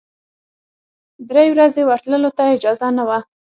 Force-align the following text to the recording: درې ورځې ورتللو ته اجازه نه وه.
درې 1.29 1.45
ورځې 1.53 1.81
ورتللو 1.85 2.31
ته 2.37 2.43
اجازه 2.55 2.87
نه 2.97 3.03
وه. 3.07 3.19